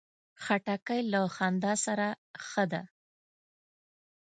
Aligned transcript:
خټکی 0.43 0.99
له 1.11 1.21
خندا 1.35 1.73
سره 1.85 2.07
ښه 2.47 2.63
ده. 2.71 2.81